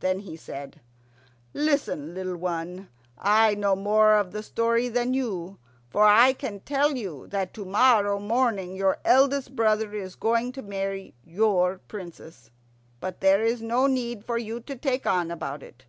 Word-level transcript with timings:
Then 0.00 0.20
he 0.20 0.36
said, 0.38 0.80
"Listen, 1.52 2.14
little 2.14 2.38
one. 2.38 2.88
I 3.18 3.54
know 3.54 3.76
more 3.76 4.14
of 4.14 4.32
the 4.32 4.42
story 4.42 4.88
than 4.88 5.12
you, 5.12 5.58
for 5.90 6.04
I 6.04 6.32
can 6.32 6.60
tell 6.60 6.96
you 6.96 7.26
that 7.26 7.52
to 7.52 7.66
morrow 7.66 8.18
morning 8.18 8.74
your 8.74 8.96
eldest 9.04 9.54
brother 9.54 9.92
is 9.92 10.14
going 10.14 10.52
to 10.52 10.62
marry 10.62 11.12
your 11.22 11.76
Princess. 11.88 12.50
But 13.00 13.20
there 13.20 13.42
is 13.44 13.60
no 13.60 13.86
need 13.86 14.24
for 14.24 14.38
you 14.38 14.60
to 14.60 14.76
take 14.76 15.06
on 15.06 15.30
about 15.30 15.62
it. 15.62 15.84